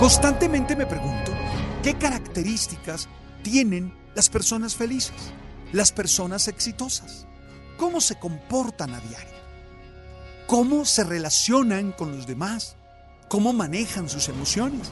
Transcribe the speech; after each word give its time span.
Constantemente 0.00 0.74
me 0.76 0.86
pregunto, 0.86 1.30
¿qué 1.82 1.92
características 1.92 3.06
tienen 3.42 3.94
las 4.14 4.30
personas 4.30 4.74
felices, 4.74 5.12
las 5.72 5.92
personas 5.92 6.48
exitosas? 6.48 7.26
¿Cómo 7.76 8.00
se 8.00 8.18
comportan 8.18 8.94
a 8.94 9.00
diario? 9.00 9.34
¿Cómo 10.46 10.86
se 10.86 11.04
relacionan 11.04 11.92
con 11.92 12.16
los 12.16 12.26
demás? 12.26 12.76
¿Cómo 13.28 13.52
manejan 13.52 14.08
sus 14.08 14.30
emociones? 14.30 14.90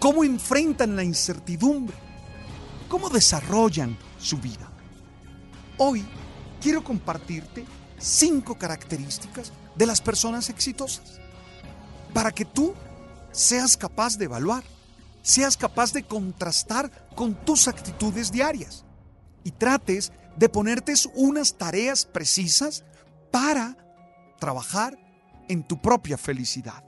¿Cómo 0.00 0.24
enfrentan 0.24 0.96
la 0.96 1.04
incertidumbre? 1.04 1.94
¿Cómo 2.88 3.08
desarrollan 3.08 3.96
su 4.18 4.38
vida? 4.38 4.68
Hoy 5.78 6.04
quiero 6.60 6.82
compartirte 6.82 7.64
cinco 7.98 8.58
características 8.58 9.52
de 9.76 9.86
las 9.86 10.00
personas 10.00 10.50
exitosas 10.50 11.20
para 12.12 12.32
que 12.32 12.44
tú 12.44 12.74
seas 13.32 13.76
capaz 13.76 14.16
de 14.16 14.26
evaluar, 14.26 14.64
seas 15.22 15.56
capaz 15.56 15.92
de 15.92 16.02
contrastar 16.02 16.90
con 17.14 17.34
tus 17.34 17.68
actitudes 17.68 18.30
diarias 18.32 18.84
y 19.44 19.50
trates 19.50 20.12
de 20.36 20.48
ponerte 20.48 20.94
unas 21.14 21.54
tareas 21.54 22.04
precisas 22.04 22.84
para 23.30 23.76
trabajar 24.38 24.98
en 25.48 25.62
tu 25.62 25.80
propia 25.80 26.16
felicidad. 26.16 26.84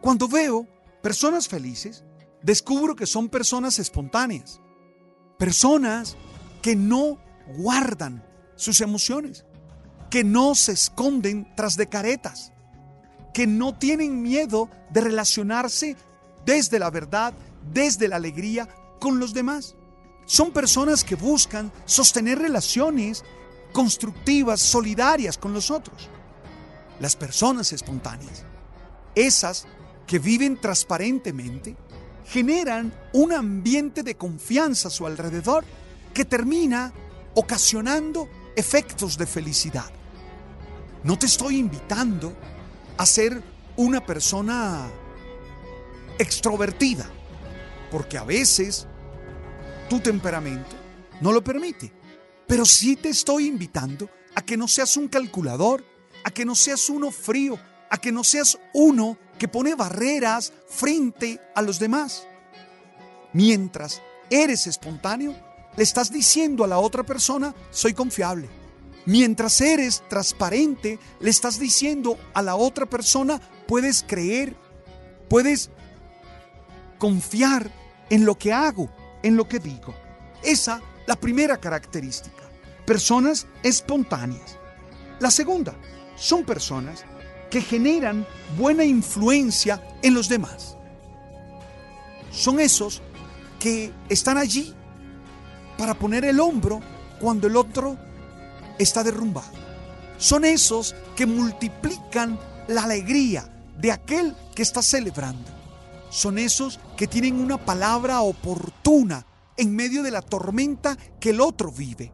Cuando 0.00 0.28
veo 0.28 0.66
personas 1.02 1.48
felices, 1.48 2.04
descubro 2.42 2.96
que 2.96 3.06
son 3.06 3.28
personas 3.28 3.78
espontáneas, 3.78 4.60
personas 5.38 6.16
que 6.62 6.76
no 6.76 7.18
guardan 7.56 8.24
sus 8.56 8.80
emociones, 8.80 9.44
que 10.10 10.24
no 10.24 10.54
se 10.54 10.72
esconden 10.72 11.52
tras 11.54 11.76
de 11.76 11.88
caretas, 11.88 12.52
que 13.36 13.46
no 13.46 13.74
tienen 13.74 14.22
miedo 14.22 14.70
de 14.88 15.02
relacionarse 15.02 15.94
desde 16.46 16.78
la 16.78 16.88
verdad, 16.88 17.34
desde 17.70 18.08
la 18.08 18.16
alegría 18.16 18.66
con 18.98 19.18
los 19.18 19.34
demás. 19.34 19.76
Son 20.24 20.52
personas 20.52 21.04
que 21.04 21.16
buscan 21.16 21.70
sostener 21.84 22.38
relaciones 22.38 23.22
constructivas, 23.74 24.62
solidarias 24.62 25.36
con 25.36 25.52
los 25.52 25.70
otros. 25.70 26.08
Las 26.98 27.14
personas 27.14 27.74
espontáneas, 27.74 28.46
esas 29.14 29.66
que 30.06 30.18
viven 30.18 30.58
transparentemente, 30.58 31.76
generan 32.24 32.90
un 33.12 33.34
ambiente 33.34 34.02
de 34.02 34.16
confianza 34.16 34.88
a 34.88 34.90
su 34.90 35.06
alrededor 35.06 35.62
que 36.14 36.24
termina 36.24 36.90
ocasionando 37.34 38.30
efectos 38.56 39.18
de 39.18 39.26
felicidad. 39.26 39.90
No 41.04 41.18
te 41.18 41.26
estoy 41.26 41.58
invitando 41.58 42.34
a 42.96 43.06
ser 43.06 43.42
una 43.76 44.04
persona 44.04 44.88
extrovertida, 46.18 47.08
porque 47.90 48.18
a 48.18 48.24
veces 48.24 48.86
tu 49.88 50.00
temperamento 50.00 50.76
no 51.20 51.32
lo 51.32 51.42
permite. 51.42 51.92
Pero 52.46 52.64
sí 52.64 52.96
te 52.96 53.08
estoy 53.08 53.46
invitando 53.46 54.08
a 54.34 54.42
que 54.42 54.56
no 54.56 54.68
seas 54.68 54.96
un 54.96 55.08
calculador, 55.08 55.84
a 56.24 56.30
que 56.30 56.44
no 56.44 56.54
seas 56.54 56.88
uno 56.88 57.10
frío, 57.10 57.58
a 57.90 57.98
que 57.98 58.12
no 58.12 58.24
seas 58.24 58.58
uno 58.72 59.18
que 59.38 59.48
pone 59.48 59.74
barreras 59.74 60.52
frente 60.68 61.40
a 61.54 61.62
los 61.62 61.78
demás. 61.78 62.26
Mientras 63.32 64.00
eres 64.30 64.66
espontáneo, 64.66 65.34
le 65.76 65.82
estás 65.82 66.10
diciendo 66.10 66.64
a 66.64 66.68
la 66.68 66.78
otra 66.78 67.02
persona, 67.02 67.54
soy 67.70 67.92
confiable 67.92 68.48
Mientras 69.06 69.60
eres 69.60 70.02
transparente, 70.08 70.98
le 71.20 71.30
estás 71.30 71.60
diciendo 71.60 72.18
a 72.34 72.42
la 72.42 72.56
otra 72.56 72.86
persona, 72.86 73.40
puedes 73.68 74.04
creer, 74.06 74.56
puedes 75.28 75.70
confiar 76.98 77.70
en 78.10 78.24
lo 78.24 78.36
que 78.36 78.52
hago, 78.52 78.90
en 79.22 79.36
lo 79.36 79.48
que 79.48 79.60
digo. 79.60 79.94
Esa, 80.42 80.82
la 81.06 81.14
primera 81.14 81.56
característica. 81.58 82.42
Personas 82.84 83.46
espontáneas. 83.62 84.58
La 85.20 85.30
segunda, 85.30 85.74
son 86.16 86.44
personas 86.44 87.04
que 87.48 87.60
generan 87.60 88.26
buena 88.58 88.84
influencia 88.84 89.82
en 90.02 90.14
los 90.14 90.28
demás. 90.28 90.76
Son 92.32 92.58
esos 92.58 93.02
que 93.60 93.92
están 94.08 94.36
allí 94.36 94.74
para 95.78 95.94
poner 95.94 96.24
el 96.24 96.40
hombro 96.40 96.80
cuando 97.20 97.46
el 97.46 97.56
otro 97.56 97.96
está 98.78 99.02
derrumbado. 99.02 99.50
Son 100.18 100.44
esos 100.44 100.94
que 101.14 101.26
multiplican 101.26 102.38
la 102.68 102.84
alegría 102.84 103.48
de 103.78 103.92
aquel 103.92 104.34
que 104.54 104.62
está 104.62 104.82
celebrando. 104.82 105.50
Son 106.10 106.38
esos 106.38 106.80
que 106.96 107.06
tienen 107.06 107.38
una 107.38 107.58
palabra 107.62 108.20
oportuna 108.20 109.26
en 109.56 109.74
medio 109.74 110.02
de 110.02 110.10
la 110.10 110.22
tormenta 110.22 110.96
que 111.20 111.30
el 111.30 111.40
otro 111.40 111.70
vive. 111.70 112.12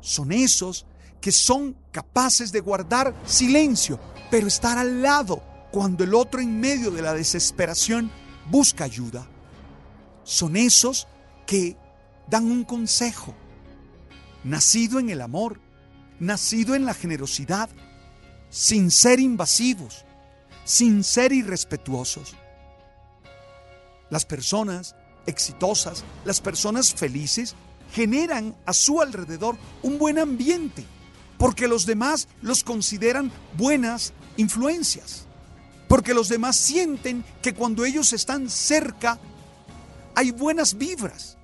Son 0.00 0.32
esos 0.32 0.86
que 1.20 1.32
son 1.32 1.76
capaces 1.90 2.52
de 2.52 2.60
guardar 2.60 3.14
silencio, 3.26 3.98
pero 4.30 4.46
estar 4.46 4.78
al 4.78 5.02
lado 5.02 5.42
cuando 5.70 6.04
el 6.04 6.14
otro 6.14 6.40
en 6.40 6.60
medio 6.60 6.90
de 6.90 7.02
la 7.02 7.12
desesperación 7.12 8.10
busca 8.50 8.84
ayuda. 8.84 9.26
Son 10.24 10.56
esos 10.56 11.08
que 11.46 11.76
dan 12.28 12.44
un 12.44 12.64
consejo, 12.64 13.34
nacido 14.44 14.98
en 14.98 15.10
el 15.10 15.20
amor, 15.20 15.60
nacido 16.20 16.74
en 16.74 16.84
la 16.84 16.94
generosidad, 16.94 17.68
sin 18.50 18.90
ser 18.90 19.20
invasivos, 19.20 20.04
sin 20.64 21.04
ser 21.04 21.32
irrespetuosos. 21.32 22.34
Las 24.10 24.24
personas 24.24 24.94
exitosas, 25.26 26.04
las 26.24 26.40
personas 26.40 26.94
felices, 26.94 27.54
generan 27.92 28.56
a 28.66 28.72
su 28.72 29.00
alrededor 29.00 29.56
un 29.82 29.98
buen 29.98 30.18
ambiente, 30.18 30.84
porque 31.38 31.68
los 31.68 31.86
demás 31.86 32.28
los 32.42 32.64
consideran 32.64 33.30
buenas 33.56 34.12
influencias, 34.36 35.26
porque 35.88 36.14
los 36.14 36.28
demás 36.28 36.56
sienten 36.56 37.24
que 37.42 37.54
cuando 37.54 37.84
ellos 37.84 38.12
están 38.12 38.50
cerca 38.50 39.18
hay 40.14 40.32
buenas 40.32 40.76
vibras 40.76 41.37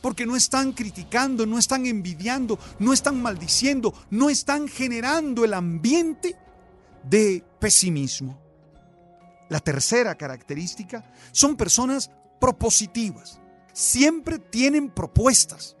porque 0.00 0.26
no 0.26 0.36
están 0.36 0.72
criticando, 0.72 1.46
no 1.46 1.58
están 1.58 1.86
envidiando, 1.86 2.58
no 2.78 2.92
están 2.92 3.20
maldiciendo, 3.20 3.94
no 4.10 4.30
están 4.30 4.68
generando 4.68 5.44
el 5.44 5.54
ambiente 5.54 6.36
de 7.02 7.44
pesimismo. 7.58 8.40
La 9.48 9.60
tercera 9.60 10.14
característica 10.14 11.10
son 11.32 11.56
personas 11.56 12.10
propositivas. 12.40 13.40
Siempre 13.72 14.38
tienen 14.38 14.90
propuestas. 14.90 15.76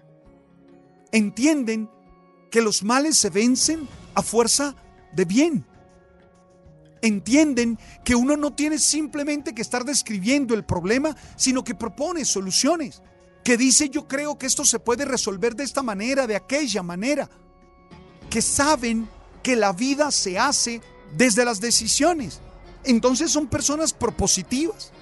Entienden 1.12 1.90
que 2.50 2.62
los 2.62 2.82
males 2.82 3.18
se 3.18 3.30
vencen 3.30 3.86
a 4.14 4.22
fuerza 4.22 4.74
de 5.12 5.24
bien. 5.24 5.66
Entienden 7.02 7.78
que 8.04 8.14
uno 8.14 8.36
no 8.36 8.54
tiene 8.54 8.78
simplemente 8.78 9.54
que 9.54 9.62
estar 9.62 9.84
describiendo 9.84 10.54
el 10.54 10.64
problema, 10.64 11.14
sino 11.36 11.62
que 11.62 11.74
propone 11.74 12.24
soluciones 12.24 13.02
que 13.48 13.56
dice 13.56 13.88
yo 13.88 14.06
creo 14.06 14.36
que 14.36 14.44
esto 14.44 14.62
se 14.62 14.78
puede 14.78 15.06
resolver 15.06 15.56
de 15.56 15.64
esta 15.64 15.82
manera, 15.82 16.26
de 16.26 16.36
aquella 16.36 16.82
manera, 16.82 17.30
que 18.28 18.42
saben 18.42 19.08
que 19.42 19.56
la 19.56 19.72
vida 19.72 20.10
se 20.10 20.38
hace 20.38 20.82
desde 21.16 21.46
las 21.46 21.58
decisiones. 21.58 22.42
Entonces 22.84 23.30
son 23.30 23.46
personas 23.46 23.94
propositivas, 23.94 24.92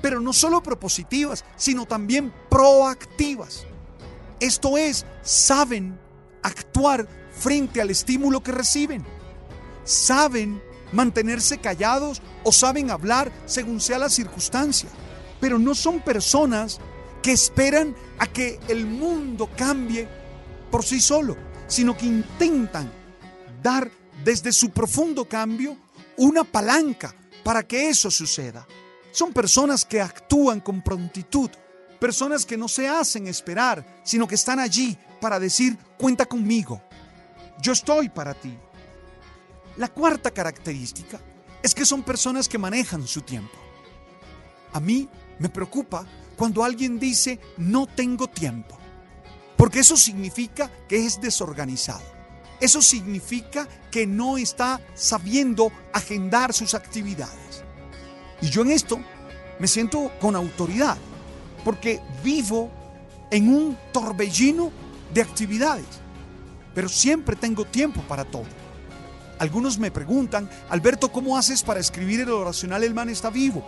pero 0.00 0.18
no 0.18 0.32
solo 0.32 0.62
propositivas, 0.62 1.44
sino 1.56 1.84
también 1.84 2.32
proactivas. 2.48 3.66
Esto 4.40 4.78
es, 4.78 5.04
saben 5.20 6.00
actuar 6.42 7.06
frente 7.38 7.82
al 7.82 7.90
estímulo 7.90 8.42
que 8.42 8.52
reciben. 8.52 9.04
Saben 9.84 10.62
mantenerse 10.90 11.58
callados 11.58 12.22
o 12.44 12.50
saben 12.50 12.90
hablar 12.90 13.30
según 13.44 13.78
sea 13.78 13.98
la 13.98 14.08
circunstancia. 14.08 14.88
Pero 15.38 15.58
no 15.58 15.74
son 15.74 16.00
personas 16.00 16.80
que 17.22 17.32
esperan 17.32 17.94
a 18.18 18.26
que 18.26 18.58
el 18.68 18.86
mundo 18.86 19.48
cambie 19.56 20.08
por 20.70 20.84
sí 20.84 21.00
solo, 21.00 21.36
sino 21.66 21.96
que 21.96 22.06
intentan 22.06 22.90
dar 23.62 23.90
desde 24.24 24.52
su 24.52 24.70
profundo 24.70 25.26
cambio 25.26 25.76
una 26.16 26.44
palanca 26.44 27.14
para 27.42 27.62
que 27.62 27.88
eso 27.88 28.10
suceda. 28.10 28.66
Son 29.12 29.32
personas 29.32 29.84
que 29.84 30.00
actúan 30.00 30.60
con 30.60 30.82
prontitud, 30.82 31.50
personas 31.98 32.46
que 32.46 32.56
no 32.56 32.68
se 32.68 32.88
hacen 32.88 33.26
esperar, 33.26 34.02
sino 34.04 34.26
que 34.28 34.36
están 34.36 34.60
allí 34.60 34.96
para 35.20 35.40
decir, 35.40 35.76
cuenta 35.98 36.26
conmigo, 36.26 36.82
yo 37.60 37.72
estoy 37.72 38.08
para 38.08 38.34
ti. 38.34 38.56
La 39.76 39.88
cuarta 39.88 40.30
característica 40.30 41.20
es 41.62 41.74
que 41.74 41.84
son 41.84 42.02
personas 42.02 42.48
que 42.48 42.58
manejan 42.58 43.06
su 43.06 43.22
tiempo. 43.22 43.56
A 44.72 44.80
mí 44.80 45.08
me 45.38 45.48
preocupa 45.48 46.06
cuando 46.40 46.64
alguien 46.64 46.98
dice 46.98 47.38
no 47.58 47.86
tengo 47.86 48.26
tiempo, 48.26 48.74
porque 49.58 49.80
eso 49.80 49.94
significa 49.94 50.70
que 50.88 51.04
es 51.04 51.20
desorganizado. 51.20 52.00
Eso 52.58 52.80
significa 52.80 53.68
que 53.90 54.06
no 54.06 54.38
está 54.38 54.80
sabiendo 54.94 55.70
agendar 55.92 56.54
sus 56.54 56.72
actividades. 56.72 57.62
Y 58.40 58.48
yo 58.48 58.62
en 58.62 58.70
esto 58.70 58.98
me 59.58 59.68
siento 59.68 60.10
con 60.18 60.34
autoridad, 60.34 60.96
porque 61.62 62.00
vivo 62.24 62.70
en 63.30 63.54
un 63.54 63.76
torbellino 63.92 64.72
de 65.12 65.20
actividades, 65.20 65.84
pero 66.74 66.88
siempre 66.88 67.36
tengo 67.36 67.66
tiempo 67.66 68.00
para 68.08 68.24
todo. 68.24 68.46
Algunos 69.38 69.78
me 69.78 69.90
preguntan, 69.90 70.48
Alberto, 70.70 71.12
¿cómo 71.12 71.36
haces 71.36 71.62
para 71.62 71.80
escribir 71.80 72.20
el 72.20 72.30
oracional 72.30 72.82
El 72.82 72.94
Man 72.94 73.10
está 73.10 73.28
vivo? 73.28 73.62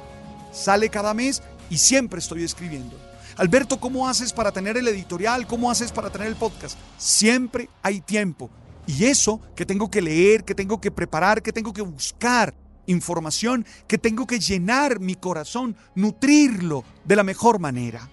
Sale 0.52 0.90
cada 0.90 1.14
mes 1.14 1.42
y 1.70 1.78
siempre 1.78 2.18
estoy 2.18 2.44
escribiendo. 2.44 2.96
Alberto, 3.36 3.80
¿cómo 3.80 4.08
haces 4.08 4.32
para 4.32 4.52
tener 4.52 4.76
el 4.76 4.88
editorial? 4.88 5.46
¿Cómo 5.46 5.70
haces 5.70 5.90
para 5.90 6.10
tener 6.10 6.28
el 6.28 6.36
podcast? 6.36 6.78
Siempre 6.98 7.68
hay 7.82 8.00
tiempo. 8.00 8.50
Y 8.86 9.04
eso 9.04 9.40
que 9.54 9.64
tengo 9.64 9.90
que 9.90 10.02
leer, 10.02 10.44
que 10.44 10.54
tengo 10.54 10.80
que 10.80 10.90
preparar, 10.90 11.42
que 11.42 11.52
tengo 11.52 11.72
que 11.72 11.82
buscar 11.82 12.54
información, 12.86 13.64
que 13.86 13.98
tengo 13.98 14.26
que 14.26 14.38
llenar 14.38 15.00
mi 15.00 15.14
corazón, 15.14 15.76
nutrirlo 15.94 16.84
de 17.04 17.16
la 17.16 17.22
mejor 17.22 17.58
manera. 17.58 18.10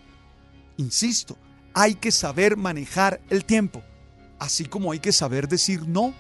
Insisto, 0.78 1.38
hay 1.74 1.96
que 1.96 2.12
saber 2.12 2.56
manejar 2.56 3.20
el 3.30 3.46
tiempo, 3.46 3.82
así 4.38 4.66
como 4.66 4.92
hay 4.92 5.00
que 5.00 5.12
saber 5.12 5.48
decir 5.48 5.88
no. 5.88 6.14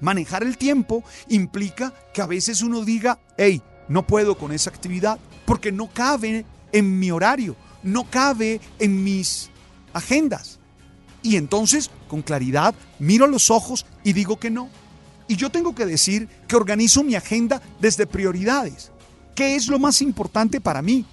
Manejar 0.00 0.42
el 0.42 0.56
tiempo 0.56 1.04
implica 1.28 1.92
que 2.14 2.22
a 2.22 2.26
veces 2.26 2.62
uno 2.62 2.82
diga, 2.84 3.20
hey, 3.36 3.62
no 3.88 4.06
puedo 4.06 4.38
con 4.38 4.52
esa 4.52 4.70
actividad 4.70 5.18
porque 5.50 5.72
no 5.72 5.88
cabe 5.92 6.46
en 6.70 7.00
mi 7.00 7.10
horario, 7.10 7.56
no 7.82 8.08
cabe 8.08 8.60
en 8.78 9.02
mis 9.02 9.50
agendas. 9.92 10.60
Y 11.24 11.34
entonces, 11.34 11.90
con 12.06 12.22
claridad, 12.22 12.72
miro 13.00 13.26
los 13.26 13.50
ojos 13.50 13.84
y 14.04 14.12
digo 14.12 14.38
que 14.38 14.48
no. 14.48 14.68
Y 15.26 15.34
yo 15.34 15.50
tengo 15.50 15.74
que 15.74 15.86
decir 15.86 16.28
que 16.46 16.54
organizo 16.54 17.02
mi 17.02 17.16
agenda 17.16 17.60
desde 17.80 18.06
prioridades. 18.06 18.92
¿Qué 19.34 19.56
es 19.56 19.66
lo 19.66 19.80
más 19.80 20.02
importante 20.02 20.60
para 20.60 20.82
mí? 20.82 21.04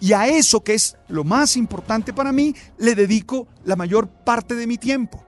Y 0.00 0.14
a 0.14 0.26
eso 0.26 0.64
que 0.64 0.72
es 0.72 0.96
lo 1.08 1.22
más 1.22 1.54
importante 1.58 2.14
para 2.14 2.32
mí, 2.32 2.54
le 2.78 2.94
dedico 2.94 3.46
la 3.66 3.76
mayor 3.76 4.08
parte 4.08 4.54
de 4.54 4.66
mi 4.66 4.78
tiempo. 4.78 5.22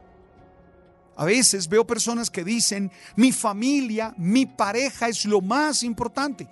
A 1.18 1.26
veces 1.26 1.68
veo 1.68 1.86
personas 1.86 2.30
que 2.30 2.44
dicen, 2.44 2.90
mi 3.14 3.30
familia, 3.30 4.14
mi 4.16 4.46
pareja 4.46 5.10
es 5.10 5.26
lo 5.26 5.42
más 5.42 5.82
importante. 5.82 6.48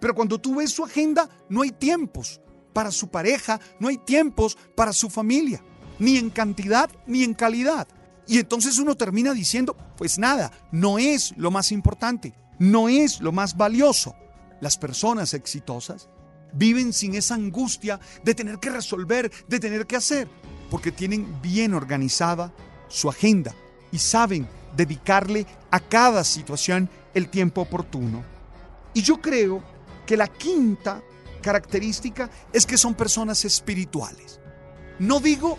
Pero 0.00 0.14
cuando 0.14 0.40
tú 0.40 0.56
ves 0.56 0.70
su 0.70 0.84
agenda, 0.84 1.28
no 1.48 1.62
hay 1.62 1.70
tiempos 1.70 2.40
para 2.72 2.90
su 2.90 3.08
pareja, 3.08 3.60
no 3.78 3.88
hay 3.88 3.98
tiempos 3.98 4.56
para 4.74 4.92
su 4.92 5.10
familia, 5.10 5.62
ni 5.98 6.16
en 6.16 6.30
cantidad 6.30 6.90
ni 7.06 7.24
en 7.24 7.34
calidad. 7.34 7.86
Y 8.26 8.38
entonces 8.38 8.78
uno 8.78 8.96
termina 8.96 9.34
diciendo, 9.34 9.76
pues 9.96 10.18
nada, 10.18 10.52
no 10.70 10.98
es 10.98 11.34
lo 11.36 11.50
más 11.50 11.72
importante, 11.72 12.34
no 12.58 12.88
es 12.88 13.20
lo 13.20 13.32
más 13.32 13.56
valioso. 13.56 14.14
Las 14.60 14.78
personas 14.78 15.34
exitosas 15.34 16.08
viven 16.52 16.92
sin 16.92 17.14
esa 17.14 17.34
angustia 17.34 17.98
de 18.24 18.34
tener 18.34 18.58
que 18.58 18.70
resolver, 18.70 19.30
de 19.48 19.60
tener 19.60 19.86
que 19.86 19.96
hacer, 19.96 20.28
porque 20.70 20.92
tienen 20.92 21.40
bien 21.42 21.74
organizada 21.74 22.52
su 22.88 23.08
agenda 23.08 23.54
y 23.92 23.98
saben 23.98 24.48
dedicarle 24.76 25.46
a 25.70 25.80
cada 25.80 26.24
situación 26.24 26.88
el 27.14 27.28
tiempo 27.28 27.62
oportuno. 27.62 28.22
Y 28.94 29.02
yo 29.02 29.20
creo 29.20 29.62
que 30.10 30.16
la 30.16 30.26
quinta 30.26 31.04
característica 31.40 32.28
es 32.52 32.66
que 32.66 32.76
son 32.76 32.96
personas 32.96 33.44
espirituales. 33.44 34.40
No 34.98 35.20
digo 35.20 35.56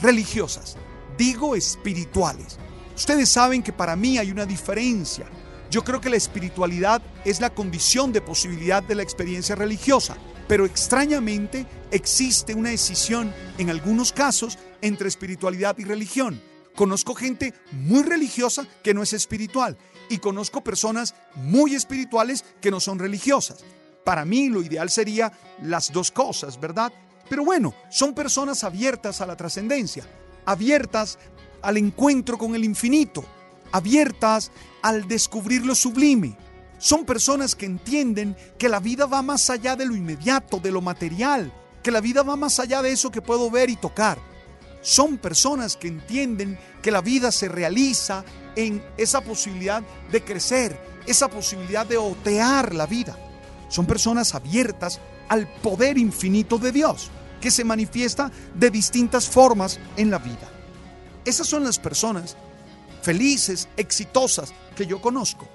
religiosas, 0.00 0.76
digo 1.18 1.56
espirituales. 1.56 2.58
Ustedes 2.94 3.28
saben 3.28 3.64
que 3.64 3.72
para 3.72 3.96
mí 3.96 4.18
hay 4.18 4.30
una 4.30 4.46
diferencia. 4.46 5.26
Yo 5.68 5.82
creo 5.82 6.00
que 6.00 6.10
la 6.10 6.16
espiritualidad 6.16 7.02
es 7.24 7.40
la 7.40 7.50
condición 7.50 8.12
de 8.12 8.20
posibilidad 8.20 8.84
de 8.84 8.94
la 8.94 9.02
experiencia 9.02 9.56
religiosa, 9.56 10.16
pero 10.46 10.64
extrañamente 10.64 11.66
existe 11.90 12.54
una 12.54 12.70
decisión 12.70 13.34
en 13.58 13.68
algunos 13.68 14.12
casos 14.12 14.58
entre 14.80 15.08
espiritualidad 15.08 15.76
y 15.78 15.82
religión. 15.82 16.40
Conozco 16.76 17.16
gente 17.16 17.52
muy 17.72 18.04
religiosa 18.04 18.64
que 18.84 18.94
no 18.94 19.02
es 19.02 19.12
espiritual 19.12 19.76
y 20.08 20.18
conozco 20.18 20.62
personas 20.62 21.14
muy 21.34 21.74
espirituales 21.74 22.44
que 22.60 22.70
no 22.70 22.80
son 22.80 22.98
religiosas. 22.98 23.64
Para 24.04 24.24
mí 24.24 24.48
lo 24.48 24.62
ideal 24.62 24.90
sería 24.90 25.32
las 25.62 25.92
dos 25.92 26.10
cosas, 26.10 26.60
¿verdad? 26.60 26.92
Pero 27.28 27.44
bueno, 27.44 27.74
son 27.90 28.14
personas 28.14 28.62
abiertas 28.64 29.20
a 29.20 29.26
la 29.26 29.36
trascendencia, 29.36 30.06
abiertas 30.44 31.18
al 31.62 31.76
encuentro 31.76 32.38
con 32.38 32.54
el 32.54 32.64
infinito, 32.64 33.24
abiertas 33.72 34.52
al 34.82 35.08
descubrir 35.08 35.66
lo 35.66 35.74
sublime. 35.74 36.36
Son 36.78 37.04
personas 37.04 37.56
que 37.56 37.66
entienden 37.66 38.36
que 38.58 38.68
la 38.68 38.80
vida 38.80 39.06
va 39.06 39.22
más 39.22 39.50
allá 39.50 39.76
de 39.76 39.86
lo 39.86 39.96
inmediato, 39.96 40.60
de 40.60 40.70
lo 40.70 40.80
material, 40.80 41.52
que 41.82 41.90
la 41.90 42.00
vida 42.00 42.22
va 42.22 42.36
más 42.36 42.60
allá 42.60 42.82
de 42.82 42.92
eso 42.92 43.10
que 43.10 43.22
puedo 43.22 43.50
ver 43.50 43.70
y 43.70 43.76
tocar. 43.76 44.18
Son 44.82 45.18
personas 45.18 45.76
que 45.76 45.88
entienden 45.88 46.58
que 46.82 46.92
la 46.92 47.00
vida 47.00 47.32
se 47.32 47.48
realiza 47.48 48.24
en 48.56 48.82
esa 48.96 49.20
posibilidad 49.20 49.82
de 50.10 50.24
crecer, 50.24 50.78
esa 51.06 51.28
posibilidad 51.28 51.86
de 51.86 51.98
otear 51.98 52.74
la 52.74 52.86
vida. 52.86 53.16
Son 53.68 53.86
personas 53.86 54.34
abiertas 54.34 55.00
al 55.28 55.46
poder 55.46 55.98
infinito 55.98 56.58
de 56.58 56.72
Dios, 56.72 57.10
que 57.40 57.50
se 57.50 57.64
manifiesta 57.64 58.30
de 58.54 58.70
distintas 58.70 59.28
formas 59.28 59.78
en 59.96 60.10
la 60.10 60.18
vida. 60.18 60.50
Esas 61.24 61.46
son 61.46 61.64
las 61.64 61.78
personas 61.78 62.36
felices, 63.02 63.68
exitosas 63.76 64.52
que 64.74 64.86
yo 64.86 65.00
conozco. 65.00 65.48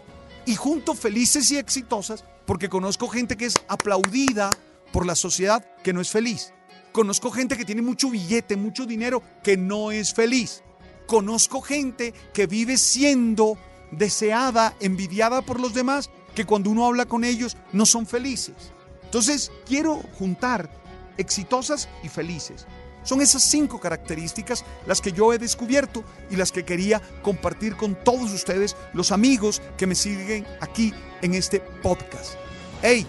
Y 0.46 0.56
junto 0.56 0.94
felices 0.94 1.52
y 1.52 1.58
exitosas 1.58 2.24
porque 2.46 2.70
conozco 2.70 3.08
gente 3.08 3.38
que 3.38 3.46
es 3.46 3.56
aplaudida 3.68 4.50
por 4.92 5.06
la 5.06 5.16
sociedad 5.16 5.66
que 5.84 5.94
no 5.94 6.02
es 6.02 6.10
feliz. 6.10 6.54
Conozco 6.92 7.32
gente 7.32 7.56
que 7.56 7.66
tiene 7.66 7.82
mucho 7.82 8.10
billete, 8.10 8.58
mucho 8.58 8.86
dinero, 8.86 9.24
que 9.44 9.56
no 9.56 9.92
es 9.92 10.14
feliz. 10.14 10.64
Conozco 11.08 11.62
gente 11.62 12.14
que 12.34 12.48
vive 12.48 12.78
siendo 12.78 13.58
deseada, 13.92 14.76
envidiada 14.80 15.42
por 15.42 15.60
los 15.60 15.74
demás, 15.74 16.10
que 16.36 16.46
cuando 16.46 16.70
uno 16.70 16.86
habla 16.86 17.06
con 17.06 17.24
ellos 17.24 17.58
no 17.74 17.86
son 17.86 18.08
felices. 18.08 18.56
Entonces, 19.04 19.52
quiero 19.66 19.98
juntar 20.18 20.70
exitosas 21.18 21.90
y 22.04 22.10
felices. 22.10 22.66
Son 23.04 23.22
esas 23.22 23.42
cinco 23.42 23.80
características 23.80 24.64
las 24.86 25.02
que 25.02 25.12
yo 25.12 25.34
he 25.34 25.40
descubierto 25.40 26.04
y 26.30 26.36
las 26.36 26.52
que 26.52 26.64
quería 26.64 27.02
compartir 27.24 27.76
con 27.76 27.96
todos 27.96 28.32
ustedes, 28.32 28.76
los 28.94 29.12
amigos 29.12 29.62
que 29.78 29.88
me 29.88 29.96
siguen 29.96 30.46
aquí 30.60 30.94
en 31.22 31.34
este 31.34 31.60
podcast. 31.60 32.36
Hey, 32.84 33.06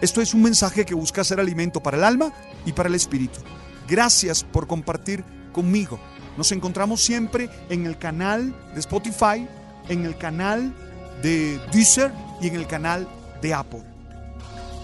esto 0.00 0.20
es 0.20 0.34
un 0.34 0.42
mensaje 0.42 0.84
que 0.84 0.94
busca 0.94 1.24
ser 1.24 1.40
alimento 1.40 1.82
para 1.82 1.96
el 1.96 2.04
alma 2.04 2.32
y 2.66 2.72
para 2.72 2.88
el 2.88 2.94
espíritu. 2.94 3.40
Gracias 3.88 4.44
por 4.44 4.66
compartir 4.66 5.24
conmigo 5.52 5.98
nos 6.36 6.52
encontramos 6.52 7.00
siempre 7.00 7.48
en 7.68 7.86
el 7.86 7.98
canal 7.98 8.54
de 8.74 8.80
Spotify, 8.80 9.46
en 9.88 10.04
el 10.04 10.16
canal 10.16 10.74
de 11.22 11.58
Deezer 11.72 12.12
y 12.40 12.48
en 12.48 12.56
el 12.56 12.66
canal 12.66 13.08
de 13.40 13.54
Apple. 13.54 13.82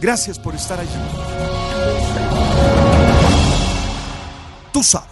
Gracias 0.01 0.39
por 0.39 0.55
estar 0.55 0.81
allí. 0.81 0.91
Tú 4.73 4.83
sabes. 4.83 5.12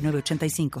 906985. 0.01 0.71